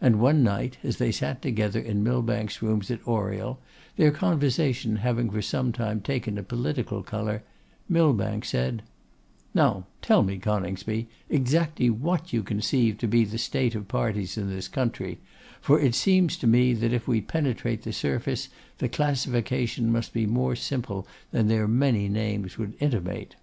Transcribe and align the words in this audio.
And 0.00 0.20
one 0.20 0.44
night, 0.44 0.78
as 0.84 0.98
they 0.98 1.10
sat 1.10 1.42
together 1.42 1.80
in 1.80 2.04
Millbank's 2.04 2.62
rooms 2.62 2.92
at 2.92 3.04
Oriel, 3.08 3.58
their 3.96 4.12
conversation 4.12 4.94
having 4.98 5.28
for 5.30 5.42
some 5.42 5.72
time 5.72 6.00
taken 6.00 6.38
a 6.38 6.44
political 6.44 7.02
colour, 7.02 7.42
Millbank 7.88 8.44
said, 8.44 8.84
'Now 9.52 9.86
tell 10.00 10.22
me, 10.22 10.38
Coningsby, 10.38 11.08
exactly 11.28 11.90
what 11.90 12.32
you 12.32 12.44
conceive 12.44 12.98
to 12.98 13.08
be 13.08 13.24
the 13.24 13.36
state 13.36 13.74
of 13.74 13.88
parties 13.88 14.38
in 14.38 14.48
this 14.48 14.68
country; 14.68 15.18
for 15.60 15.80
it 15.80 15.96
seems 15.96 16.36
to 16.36 16.46
me 16.46 16.72
that 16.74 16.92
if 16.92 17.08
we 17.08 17.20
penetrate 17.20 17.82
the 17.82 17.92
surface, 17.92 18.48
the 18.78 18.88
classification 18.88 19.90
must 19.90 20.12
be 20.12 20.24
more 20.24 20.54
simple 20.54 21.04
than 21.32 21.48
their 21.48 21.66
many 21.66 22.08
names 22.08 22.56
would 22.58 22.74
intimate. 22.78 23.34